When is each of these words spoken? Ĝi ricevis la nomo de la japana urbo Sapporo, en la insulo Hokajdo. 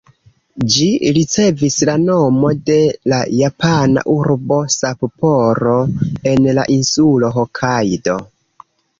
Ĝi 0.75 0.85
ricevis 1.15 1.75
la 1.89 1.93
nomo 2.05 2.49
de 2.69 2.77
la 3.13 3.19
japana 3.39 4.03
urbo 4.13 4.57
Sapporo, 4.75 5.75
en 6.31 6.49
la 6.59 6.63
insulo 6.77 7.29
Hokajdo. 7.37 8.17